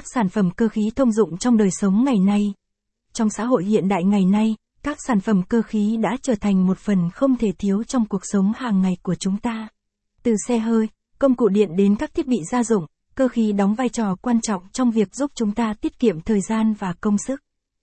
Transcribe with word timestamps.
Các 0.00 0.06
sản 0.14 0.28
phẩm 0.28 0.50
cơ 0.50 0.68
khí 0.68 0.90
thông 0.96 1.12
dụng 1.12 1.38
trong 1.38 1.56
đời 1.56 1.70
sống 1.70 2.04
ngày 2.04 2.18
nay. 2.18 2.54
Trong 3.12 3.30
xã 3.30 3.44
hội 3.44 3.64
hiện 3.64 3.88
đại 3.88 4.04
ngày 4.04 4.24
nay, 4.24 4.56
các 4.82 4.98
sản 5.06 5.20
phẩm 5.20 5.42
cơ 5.48 5.62
khí 5.62 5.96
đã 6.02 6.16
trở 6.22 6.34
thành 6.34 6.66
một 6.66 6.78
phần 6.78 7.10
không 7.10 7.36
thể 7.36 7.52
thiếu 7.58 7.84
trong 7.84 8.04
cuộc 8.08 8.20
sống 8.22 8.52
hàng 8.56 8.82
ngày 8.82 8.96
của 9.02 9.14
chúng 9.14 9.36
ta. 9.36 9.68
Từ 10.22 10.34
xe 10.48 10.58
hơi, 10.58 10.88
công 11.18 11.34
cụ 11.36 11.48
điện 11.48 11.76
đến 11.76 11.96
các 11.96 12.14
thiết 12.14 12.26
bị 12.26 12.36
gia 12.50 12.64
dụng, 12.64 12.86
cơ 13.14 13.28
khí 13.28 13.52
đóng 13.52 13.74
vai 13.74 13.88
trò 13.88 14.16
quan 14.22 14.40
trọng 14.40 14.62
trong 14.72 14.90
việc 14.90 15.14
giúp 15.14 15.30
chúng 15.34 15.52
ta 15.52 15.74
tiết 15.80 15.98
kiệm 15.98 16.20
thời 16.20 16.40
gian 16.40 16.74
và 16.74 16.92
công 17.00 17.18
sức. 17.18 17.40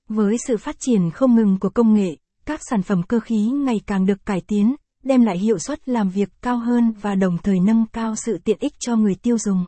Với 0.10 0.38
sự 0.48 0.58
phát 0.58 0.76
triển 0.80 1.12
không 1.12 1.36
ngừng 1.36 1.60
của 1.60 1.70
công 1.70 1.94
nghệ, 1.94 2.16
các 2.46 2.60
sản 2.70 2.82
phẩm 2.82 3.04
cơ 3.04 3.20
khí 3.20 3.46
ngày 3.46 3.82
càng 3.88 4.06
được 4.06 4.26
cải 4.26 4.42
tiến, 4.48 4.76
đem 5.04 5.22
lại 5.22 5.38
hiệu 5.38 5.60
suất 5.60 5.90
làm 5.90 6.10
việc 6.10 6.30
cao 6.42 6.58
hơn 6.58 6.92
và 7.02 7.16
đồng 7.16 7.38
thời 7.38 7.60
nâng 7.60 7.86
cao 7.94 8.16
sự 8.16 8.38
tiện 8.44 8.58
ích 8.60 8.74
cho 8.80 8.96
người 8.96 9.16
tiêu 9.16 9.38
dùng. 9.38 9.66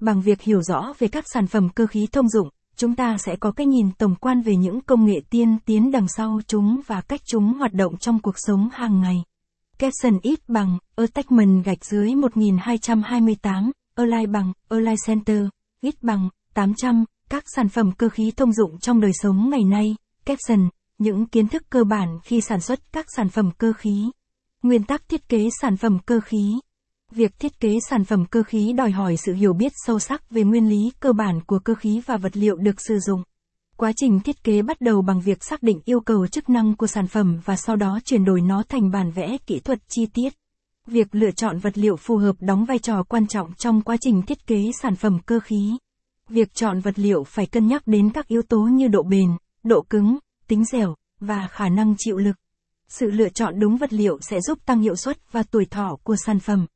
Bằng 0.00 0.20
việc 0.20 0.40
hiểu 0.40 0.62
rõ 0.62 0.92
về 0.98 1.08
các 1.08 1.24
sản 1.32 1.46
phẩm 1.46 1.68
cơ 1.68 1.86
khí 1.86 2.06
thông 2.12 2.28
dụng, 2.28 2.48
chúng 2.76 2.94
ta 2.94 3.16
sẽ 3.18 3.36
có 3.36 3.50
cái 3.50 3.66
nhìn 3.66 3.90
tổng 3.98 4.14
quan 4.14 4.40
về 4.40 4.56
những 4.56 4.80
công 4.80 5.04
nghệ 5.04 5.20
tiên 5.30 5.58
tiến 5.64 5.90
đằng 5.90 6.08
sau 6.08 6.40
chúng 6.46 6.80
và 6.86 7.00
cách 7.00 7.20
chúng 7.26 7.52
hoạt 7.52 7.72
động 7.72 7.96
trong 7.96 8.18
cuộc 8.18 8.34
sống 8.36 8.68
hàng 8.72 9.00
ngày. 9.00 9.16
Capson 9.78 10.18
ít 10.22 10.48
bằng, 10.48 10.78
Attachment 10.96 11.64
gạch 11.64 11.84
dưới 11.84 12.14
1228, 12.14 13.70
Align 13.94 14.32
bằng, 14.32 14.52
Align 14.68 14.96
Center, 15.06 15.42
ít 15.80 16.02
bằng, 16.02 16.28
800, 16.54 17.04
các 17.30 17.44
sản 17.56 17.68
phẩm 17.68 17.92
cơ 17.92 18.08
khí 18.08 18.32
thông 18.36 18.52
dụng 18.52 18.78
trong 18.78 19.00
đời 19.00 19.12
sống 19.14 19.50
ngày 19.50 19.64
nay, 19.64 19.96
Capson, 20.24 20.68
những 20.98 21.26
kiến 21.26 21.48
thức 21.48 21.62
cơ 21.70 21.84
bản 21.84 22.18
khi 22.24 22.40
sản 22.40 22.60
xuất 22.60 22.92
các 22.92 23.06
sản 23.16 23.28
phẩm 23.28 23.50
cơ 23.58 23.72
khí. 23.72 24.10
Nguyên 24.62 24.82
tắc 24.82 25.08
thiết 25.08 25.28
kế 25.28 25.48
sản 25.60 25.76
phẩm 25.76 25.98
cơ 26.06 26.20
khí. 26.20 26.54
Việc 27.12 27.38
thiết 27.38 27.60
kế 27.60 27.78
sản 27.90 28.04
phẩm 28.04 28.24
cơ 28.24 28.42
khí 28.42 28.72
đòi 28.72 28.90
hỏi 28.90 29.16
sự 29.16 29.34
hiểu 29.34 29.52
biết 29.52 29.72
sâu 29.86 29.98
sắc 29.98 30.30
về 30.30 30.44
nguyên 30.44 30.68
lý 30.68 30.92
cơ 31.00 31.12
bản 31.12 31.40
của 31.46 31.58
cơ 31.58 31.74
khí 31.74 32.00
và 32.06 32.16
vật 32.16 32.36
liệu 32.36 32.56
được 32.56 32.80
sử 32.80 32.98
dụng. 32.98 33.22
Quá 33.76 33.92
trình 33.96 34.20
thiết 34.20 34.44
kế 34.44 34.62
bắt 34.62 34.80
đầu 34.80 35.02
bằng 35.02 35.20
việc 35.20 35.44
xác 35.44 35.62
định 35.62 35.80
yêu 35.84 36.00
cầu 36.00 36.26
chức 36.26 36.48
năng 36.48 36.76
của 36.76 36.86
sản 36.86 37.06
phẩm 37.06 37.40
và 37.44 37.56
sau 37.56 37.76
đó 37.76 37.98
chuyển 38.04 38.24
đổi 38.24 38.40
nó 38.40 38.62
thành 38.68 38.90
bản 38.90 39.10
vẽ 39.10 39.36
kỹ 39.46 39.60
thuật 39.60 39.78
chi 39.88 40.06
tiết. 40.06 40.32
Việc 40.86 41.14
lựa 41.14 41.30
chọn 41.30 41.58
vật 41.58 41.78
liệu 41.78 41.96
phù 41.96 42.16
hợp 42.16 42.36
đóng 42.40 42.64
vai 42.64 42.78
trò 42.78 43.02
quan 43.02 43.26
trọng 43.26 43.54
trong 43.54 43.82
quá 43.82 43.96
trình 44.00 44.22
thiết 44.22 44.46
kế 44.46 44.70
sản 44.82 44.96
phẩm 44.96 45.18
cơ 45.26 45.40
khí. 45.40 45.76
Việc 46.28 46.54
chọn 46.54 46.80
vật 46.80 46.98
liệu 46.98 47.24
phải 47.24 47.46
cân 47.46 47.66
nhắc 47.66 47.82
đến 47.86 48.10
các 48.10 48.28
yếu 48.28 48.42
tố 48.42 48.58
như 48.60 48.88
độ 48.88 49.02
bền, 49.02 49.30
độ 49.62 49.82
cứng, 49.90 50.18
tính 50.48 50.64
dẻo 50.64 50.94
và 51.20 51.48
khả 51.50 51.68
năng 51.68 51.94
chịu 51.98 52.16
lực. 52.16 52.36
Sự 52.88 53.10
lựa 53.10 53.28
chọn 53.28 53.58
đúng 53.58 53.76
vật 53.76 53.92
liệu 53.92 54.18
sẽ 54.20 54.40
giúp 54.40 54.58
tăng 54.66 54.80
hiệu 54.80 54.96
suất 54.96 55.32
và 55.32 55.42
tuổi 55.42 55.64
thọ 55.64 55.96
của 56.02 56.16
sản 56.16 56.40
phẩm. 56.40 56.66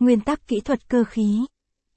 Nguyên 0.00 0.20
tắc 0.20 0.48
kỹ 0.48 0.60
thuật 0.60 0.88
cơ 0.88 1.04
khí 1.04 1.44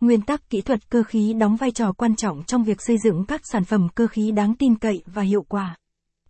Nguyên 0.02 0.22
tắc 0.22 0.50
kỹ 0.50 0.62
thuật 0.62 0.90
cơ 0.90 1.04
khí 1.04 1.34
đóng 1.34 1.56
vai 1.56 1.72
trò 1.72 1.92
quan 1.92 2.16
trọng 2.16 2.44
trong 2.44 2.64
việc 2.64 2.82
xây 2.82 2.98
dựng 3.04 3.26
các 3.28 3.42
sản 3.44 3.64
phẩm 3.64 3.88
cơ 3.96 4.08
khí 4.08 4.32
đáng 4.32 4.56
tin 4.56 4.76
cậy 4.76 5.04
và 5.06 5.22
hiệu 5.22 5.46
quả. 5.50 5.78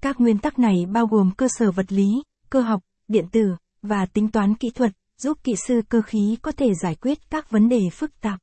Các 0.01 0.21
nguyên 0.21 0.37
tắc 0.37 0.59
này 0.59 0.85
bao 0.85 1.07
gồm 1.07 1.31
cơ 1.37 1.47
sở 1.49 1.71
vật 1.71 1.91
lý, 1.91 2.23
cơ 2.49 2.61
học, 2.61 2.81
điện 3.07 3.25
tử 3.31 3.55
và 3.81 4.05
tính 4.05 4.27
toán 4.31 4.55
kỹ 4.55 4.69
thuật, 4.75 4.91
giúp 5.17 5.37
kỹ 5.43 5.55
sư 5.67 5.81
cơ 5.89 6.01
khí 6.01 6.37
có 6.41 6.51
thể 6.51 6.73
giải 6.81 6.95
quyết 6.95 7.29
các 7.29 7.49
vấn 7.49 7.69
đề 7.69 7.81
phức 7.93 8.21
tạp. 8.21 8.39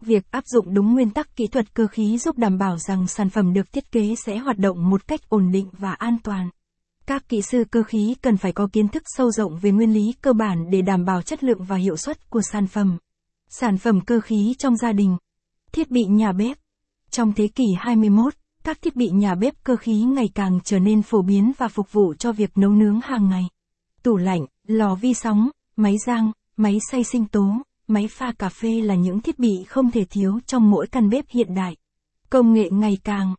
Việc 0.00 0.30
áp 0.30 0.44
dụng 0.46 0.74
đúng 0.74 0.92
nguyên 0.92 1.10
tắc 1.10 1.36
kỹ 1.36 1.46
thuật 1.46 1.74
cơ 1.74 1.86
khí 1.86 2.18
giúp 2.18 2.38
đảm 2.38 2.58
bảo 2.58 2.78
rằng 2.78 3.06
sản 3.06 3.30
phẩm 3.30 3.52
được 3.52 3.72
thiết 3.72 3.92
kế 3.92 4.14
sẽ 4.26 4.38
hoạt 4.38 4.58
động 4.58 4.90
một 4.90 5.08
cách 5.08 5.20
ổn 5.28 5.52
định 5.52 5.68
và 5.72 5.92
an 5.92 6.16
toàn. 6.24 6.50
Các 7.06 7.28
kỹ 7.28 7.42
sư 7.42 7.64
cơ 7.70 7.82
khí 7.82 8.14
cần 8.22 8.36
phải 8.36 8.52
có 8.52 8.68
kiến 8.72 8.88
thức 8.88 9.02
sâu 9.06 9.30
rộng 9.30 9.58
về 9.58 9.70
nguyên 9.70 9.92
lý 9.92 10.14
cơ 10.20 10.32
bản 10.32 10.70
để 10.70 10.82
đảm 10.82 11.04
bảo 11.04 11.22
chất 11.22 11.44
lượng 11.44 11.64
và 11.64 11.76
hiệu 11.76 11.96
suất 11.96 12.30
của 12.30 12.40
sản 12.52 12.66
phẩm. 12.66 12.98
Sản 13.48 13.78
phẩm 13.78 14.00
cơ 14.00 14.20
khí 14.20 14.54
trong 14.58 14.76
gia 14.76 14.92
đình. 14.92 15.16
Thiết 15.72 15.90
bị 15.90 16.04
nhà 16.04 16.32
bếp. 16.32 16.56
Trong 17.10 17.32
thế 17.32 17.48
kỷ 17.48 17.64
21, 17.78 18.34
các 18.64 18.82
thiết 18.82 18.96
bị 18.96 19.08
nhà 19.08 19.34
bếp 19.34 19.54
cơ 19.64 19.76
khí 19.76 20.00
ngày 20.00 20.28
càng 20.34 20.58
trở 20.64 20.78
nên 20.78 21.02
phổ 21.02 21.22
biến 21.22 21.52
và 21.58 21.68
phục 21.68 21.92
vụ 21.92 22.14
cho 22.14 22.32
việc 22.32 22.58
nấu 22.58 22.70
nướng 22.70 23.00
hàng 23.00 23.28
ngày. 23.28 23.44
Tủ 24.02 24.16
lạnh, 24.16 24.46
lò 24.66 24.94
vi 24.94 25.14
sóng, 25.14 25.50
máy 25.76 25.96
rang, 26.06 26.32
máy 26.56 26.78
xay 26.90 27.04
sinh 27.04 27.26
tố, 27.26 27.46
máy 27.88 28.08
pha 28.08 28.32
cà 28.38 28.48
phê 28.48 28.80
là 28.80 28.94
những 28.94 29.20
thiết 29.20 29.38
bị 29.38 29.64
không 29.68 29.90
thể 29.90 30.04
thiếu 30.04 30.38
trong 30.46 30.70
mỗi 30.70 30.86
căn 30.86 31.08
bếp 31.08 31.24
hiện 31.28 31.54
đại. 31.54 31.76
Công 32.30 32.52
nghệ 32.52 32.70
ngày 32.70 32.98
càng 33.04 33.34